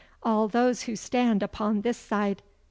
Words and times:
All 0.23 0.47
those 0.47 0.81
who 0.81 0.95
stand 0.95 1.43
upon 1.43 1.81
this 1.81 1.95
side. 1.99 2.41